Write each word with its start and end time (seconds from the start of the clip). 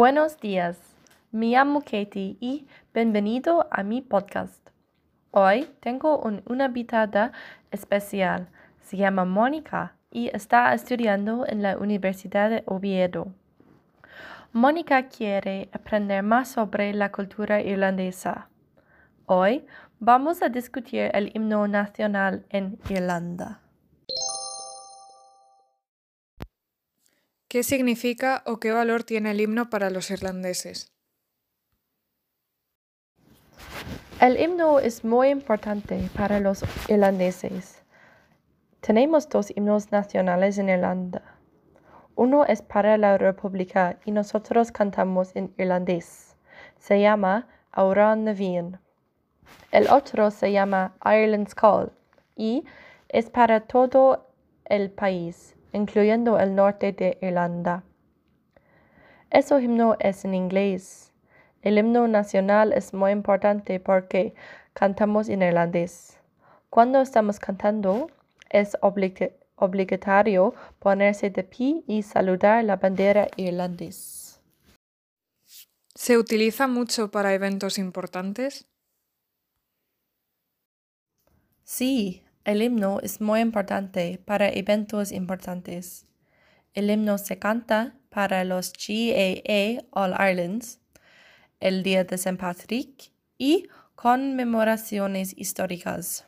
Buenos 0.00 0.40
días, 0.40 0.78
me 1.30 1.48
llamo 1.48 1.82
Katie 1.82 2.38
y 2.40 2.66
bienvenido 2.94 3.68
a 3.70 3.82
mi 3.82 4.00
podcast. 4.00 4.70
Hoy 5.30 5.68
tengo 5.80 6.18
un- 6.20 6.42
una 6.46 6.64
invitada 6.64 7.32
especial, 7.70 8.48
se 8.80 8.96
llama 8.96 9.26
Mónica 9.26 9.96
y 10.10 10.34
está 10.34 10.72
estudiando 10.72 11.44
en 11.46 11.60
la 11.60 11.76
Universidad 11.76 12.48
de 12.48 12.62
Oviedo. 12.64 13.34
Mónica 14.54 15.06
quiere 15.08 15.68
aprender 15.70 16.22
más 16.22 16.48
sobre 16.48 16.94
la 16.94 17.12
cultura 17.12 17.60
irlandesa. 17.60 18.48
Hoy 19.26 19.66
vamos 19.98 20.40
a 20.42 20.48
discutir 20.48 21.10
el 21.12 21.30
himno 21.34 21.68
nacional 21.68 22.46
en 22.48 22.78
Irlanda. 22.88 23.60
¿Qué 27.50 27.64
significa 27.64 28.44
o 28.46 28.60
qué 28.60 28.70
valor 28.70 29.02
tiene 29.02 29.32
el 29.32 29.40
himno 29.40 29.70
para 29.70 29.90
los 29.90 30.12
irlandeses? 30.12 30.92
El 34.20 34.38
himno 34.38 34.78
es 34.78 35.02
muy 35.02 35.30
importante 35.30 36.08
para 36.16 36.38
los 36.38 36.64
irlandeses. 36.86 37.82
Tenemos 38.80 39.28
dos 39.28 39.50
himnos 39.50 39.90
nacionales 39.90 40.58
en 40.58 40.68
Irlanda. 40.68 41.22
Uno 42.14 42.44
es 42.44 42.62
para 42.62 42.96
la 42.96 43.18
República 43.18 43.98
y 44.04 44.12
nosotros 44.12 44.70
cantamos 44.70 45.34
en 45.34 45.52
irlandés. 45.58 46.36
Se 46.78 47.00
llama 47.00 47.48
Aura 47.72 48.14
Naveen. 48.14 48.78
El 49.72 49.88
otro 49.90 50.30
se 50.30 50.52
llama 50.52 50.94
Ireland's 51.04 51.56
Call 51.56 51.90
y 52.36 52.64
es 53.08 53.28
para 53.28 53.62
todo 53.62 54.28
el 54.66 54.92
país, 54.92 55.56
incluyendo 55.72 56.38
el 56.38 56.54
norte 56.54 56.92
de 56.92 57.18
Irlanda. 57.20 57.82
Ese 59.30 59.62
himno 59.62 59.96
es 60.00 60.24
en 60.24 60.34
inglés. 60.34 61.12
El 61.62 61.78
himno 61.78 62.08
nacional 62.08 62.72
es 62.72 62.92
muy 62.94 63.12
importante 63.12 63.78
porque 63.78 64.34
cantamos 64.72 65.28
en 65.28 65.42
irlandés. 65.42 66.18
Cuando 66.70 67.00
estamos 67.00 67.38
cantando, 67.38 68.10
es 68.48 68.76
obliga- 68.80 69.30
obligatorio 69.56 70.54
ponerse 70.78 71.30
de 71.30 71.44
pie 71.44 71.84
y 71.86 72.02
saludar 72.02 72.64
la 72.64 72.76
bandera 72.76 73.28
irlandés. 73.36 74.40
¿Se 75.94 76.16
utiliza 76.16 76.66
mucho 76.66 77.10
para 77.10 77.34
eventos 77.34 77.78
importantes? 77.78 78.66
Sí, 81.62 82.24
el 82.50 82.62
himno 82.62 82.98
es 83.00 83.20
muy 83.20 83.38
importante 83.38 84.20
para 84.24 84.48
eventos 84.48 85.12
importantes. 85.12 86.06
El 86.74 86.90
himno 86.90 87.16
se 87.16 87.38
canta 87.38 87.94
para 88.08 88.42
los 88.42 88.72
GAA 88.72 89.84
All 89.92 90.14
Irelands, 90.14 90.80
el 91.60 91.84
Día 91.84 92.02
de 92.02 92.16
St. 92.16 92.36
Patrick 92.36 93.12
y 93.38 93.68
conmemoraciones 93.94 95.32
históricas. 95.38 96.26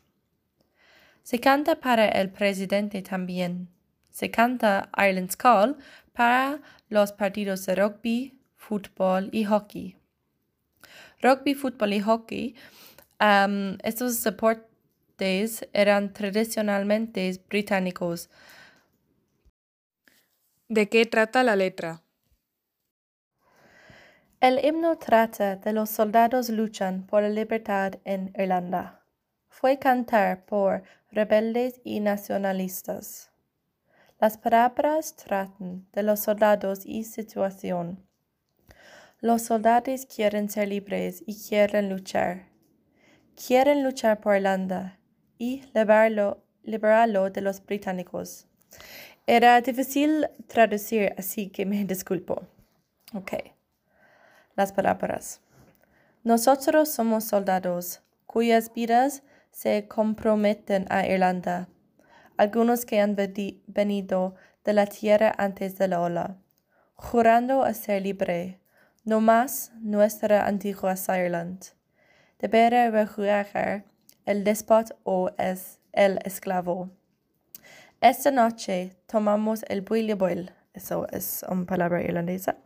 Se 1.23 1.39
canta 1.41 1.81
para 1.81 2.07
el 2.07 2.29
presidente 2.29 3.01
también. 3.01 3.67
Se 4.09 4.31
canta 4.31 4.89
Ireland's 4.95 5.35
Call 5.35 5.75
para 6.13 6.61
los 6.87 7.11
partidos 7.11 7.65
de 7.65 7.75
rugby, 7.75 8.39
fútbol 8.55 9.27
y 9.33 9.43
hockey. 9.43 9.97
Rugby, 11.21 11.53
fútbol 11.53 11.91
y 11.91 11.99
hockey, 11.99 12.55
um, 13.19 13.77
estos 13.83 14.23
deportes 14.23 14.72
eran 15.17 16.11
tradicionalmente 16.11 17.39
británicos. 17.47 18.29
¿De 20.67 20.89
qué 20.89 21.05
trata 21.05 21.43
la 21.43 21.55
letra? 21.55 22.01
El 24.41 24.63
himno 24.63 24.97
trata 24.97 25.55
de 25.55 25.71
los 25.71 25.89
soldados 25.89 26.49
luchan 26.49 27.05
por 27.05 27.21
la 27.21 27.29
libertad 27.29 27.93
en 28.03 28.33
Irlanda. 28.37 29.05
Fue 29.47 29.79
cantar 29.79 30.45
por 30.45 30.83
rebeldes 31.11 31.79
y 31.85 32.01
nacionalistas. 32.01 33.31
Las 34.19 34.37
palabras 34.37 35.15
tratan 35.15 35.87
de 35.93 36.03
los 36.03 36.19
soldados 36.21 36.85
y 36.85 37.05
situación. 37.05 38.05
Los 39.21 39.43
soldados 39.43 40.05
quieren 40.05 40.49
ser 40.49 40.67
libres 40.67 41.23
y 41.25 41.41
quieren 41.47 41.89
luchar. 41.89 42.47
Quieren 43.35 43.83
luchar 43.83 44.19
por 44.19 44.35
Irlanda 44.35 44.99
y 45.37 45.63
liberarlo, 45.73 46.43
liberarlo 46.63 47.29
de 47.29 47.41
los 47.41 47.63
británicos. 47.63 48.47
Era 49.25 49.61
difícil 49.61 50.27
traducir, 50.47 51.13
así 51.17 51.49
que 51.49 51.65
me 51.65 51.85
disculpo. 51.85 52.43
Ok. 53.13 53.33
Las 54.55 54.71
palabras. 54.71 55.41
Nosotros 56.23 56.89
somos 56.89 57.23
soldados 57.23 58.01
cuyas 58.25 58.73
vidas 58.73 59.23
se 59.51 59.87
comprometen 59.87 60.85
a 60.89 61.05
Irlanda. 61.05 61.67
Algunos 62.37 62.85
que 62.85 62.99
han 62.99 63.15
venido 63.15 64.35
de 64.63 64.73
la 64.73 64.87
tierra 64.87 65.33
antes 65.37 65.77
de 65.77 65.87
la 65.87 66.01
ola, 66.01 66.37
jurando 66.95 67.63
a 67.63 67.73
ser 67.73 68.01
libre, 68.01 68.59
no 69.03 69.21
más 69.21 69.71
nuestra 69.81 70.47
antigua 70.47 70.95
Ireland. 71.07 71.65
Deberá 72.39 72.89
rejugar 72.89 73.85
el 74.25 74.43
despot 74.43 74.97
o 75.03 75.31
es 75.37 75.79
el 75.91 76.19
esclavo. 76.23 76.89
Esta 78.01 78.31
noche 78.31 78.95
tomamos 79.07 79.63
el 79.69 79.81
buil 79.81 80.51
eso 80.73 81.07
es 81.11 81.45
una 81.47 81.65
palabra 81.65 82.01
irlandesa, 82.01 82.57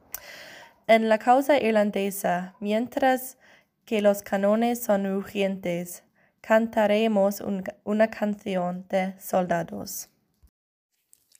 en 0.88 1.10
la 1.10 1.20
causa 1.20 1.60
irlandesa, 1.62 2.56
mientras 2.60 3.38
que 3.86 4.02
los 4.02 4.22
canones 4.24 4.82
son 4.82 5.06
rugientes, 5.14 6.04
cantaremos 6.42 7.42
un- 7.42 7.64
una 7.84 8.10
canción 8.10 8.86
de 8.90 9.20
soldados. 9.20 10.10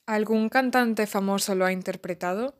¿Algún 0.06 0.48
cantante 0.48 1.06
famoso 1.06 1.54
lo 1.54 1.64
ha 1.64 1.72
interpretado? 1.72 2.54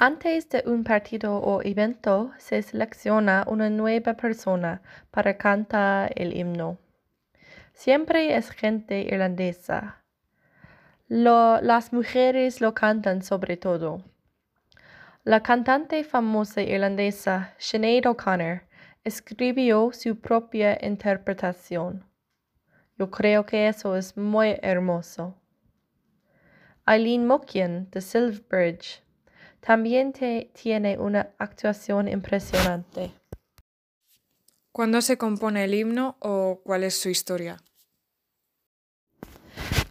Antes 0.00 0.48
de 0.48 0.62
un 0.64 0.84
partido 0.84 1.38
o 1.38 1.60
evento 1.60 2.30
se 2.38 2.62
selecciona 2.62 3.44
una 3.48 3.68
nueva 3.68 4.14
persona 4.14 4.80
para 5.10 5.36
cantar 5.36 6.12
el 6.14 6.36
himno. 6.36 6.78
Siempre 7.72 8.36
es 8.36 8.50
gente 8.50 9.00
irlandesa. 9.00 10.04
Las 11.08 11.92
mujeres 11.92 12.60
lo 12.60 12.74
cantan 12.74 13.22
sobre 13.22 13.56
todo. 13.56 14.04
La 15.24 15.42
cantante 15.42 16.04
famosa 16.04 16.62
irlandesa 16.62 17.54
Sinead 17.58 18.06
O'Connor 18.06 18.62
escribió 19.02 19.90
su 19.92 20.14
propia 20.20 20.78
interpretación. 20.80 22.04
Yo 22.96 23.10
creo 23.10 23.44
que 23.44 23.66
eso 23.66 23.96
es 23.96 24.16
muy 24.16 24.60
hermoso. 24.62 25.34
Eileen 26.86 27.26
Mokian 27.26 27.90
de 27.90 28.00
Silverbridge 28.00 29.02
también 29.60 30.12
te- 30.12 30.50
tiene 30.54 30.98
una 30.98 31.30
actuación 31.38 32.08
impresionante. 32.08 33.12
¿Cuándo 34.72 35.00
se 35.00 35.16
compone 35.18 35.64
el 35.64 35.74
himno 35.74 36.16
o 36.20 36.60
cuál 36.64 36.84
es 36.84 36.96
su 36.98 37.08
historia? 37.08 37.56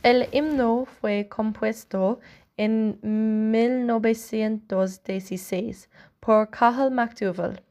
El 0.03 0.27
himno 0.31 0.85
fue 0.85 1.27
compuesto 1.27 2.19
en 2.55 2.97
1916 3.01 5.89
por 6.19 6.49
Cathal 6.49 6.91
MacDougall. 6.91 7.61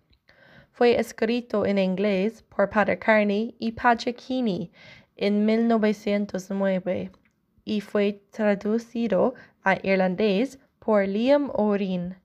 Fue 0.73 0.99
escrito 1.01 1.65
en 1.65 1.79
inglés 1.79 2.43
por 2.43 2.69
Peter 2.69 2.99
Carney 2.99 3.57
y 3.59 3.73
Patrick 3.73 4.21
Heaney 4.21 4.71
en 5.17 5.47
1909 5.47 7.11
y 7.65 7.81
fue 7.81 8.21
traducido 8.31 9.33
a 9.65 9.77
irlandés 9.83 10.59
por 10.87 11.07
Liam 11.09 11.51
O'Reen 11.53 12.17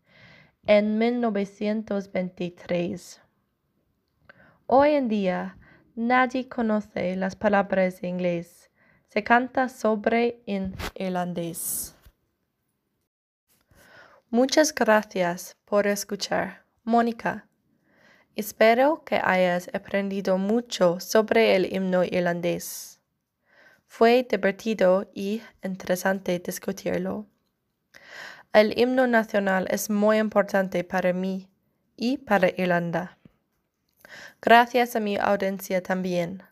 en 0.67 0.99
1923. 0.99 3.19
Hoy 4.67 4.91
en 4.91 5.07
día, 5.07 5.57
nadie 5.95 6.47
conoce 6.47 7.15
las 7.15 7.35
palabras 7.35 8.01
de 8.01 8.09
inglés. 8.09 8.69
Se 9.07 9.23
canta 9.23 9.67
sobre 9.67 10.43
en 10.45 10.75
irlandés. 10.93 11.95
Muchas 14.29 14.75
gracias 14.75 15.57
por 15.65 15.87
escuchar. 15.87 16.63
Mónica, 16.83 17.47
espero 18.35 19.03
que 19.03 19.19
hayas 19.23 19.71
aprendido 19.73 20.37
mucho 20.37 20.99
sobre 20.99 21.55
el 21.55 21.73
himno 21.73 22.03
irlandés. 22.03 23.01
Fue 23.87 24.23
divertido 24.29 25.09
y 25.15 25.41
interesante 25.63 26.37
discutirlo. 26.37 27.25
El 28.53 28.77
himno 28.77 29.07
nacional 29.07 29.67
es 29.69 29.89
muy 29.89 30.17
importante 30.17 30.83
para 30.83 31.13
mí 31.13 31.47
y 31.95 32.17
para 32.17 32.49
Irlanda. 32.49 33.17
Gracias 34.41 34.95
a 34.95 34.99
mi 34.99 35.17
audiencia 35.17 35.81
también. 35.81 36.43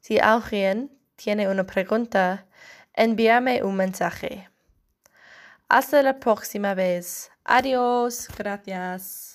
Si 0.00 0.18
alguien 0.18 0.90
tiene 1.16 1.48
una 1.48 1.64
pregunta, 1.64 2.46
envíame 2.94 3.62
un 3.62 3.76
mensaje. 3.76 4.48
Hasta 5.68 6.02
la 6.02 6.18
próxima 6.18 6.74
vez. 6.74 7.30
Adiós. 7.44 8.28
Gracias. 8.38 9.33